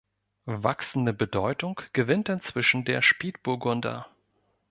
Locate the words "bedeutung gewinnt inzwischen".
1.13-2.85